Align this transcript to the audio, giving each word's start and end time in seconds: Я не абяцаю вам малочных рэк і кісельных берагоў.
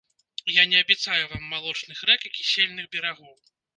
Я 0.51 0.63
не 0.71 0.77
абяцаю 0.83 1.27
вам 1.33 1.43
малочных 1.53 2.01
рэк 2.11 2.21
і 2.29 2.33
кісельных 2.39 2.85
берагоў. 2.97 3.35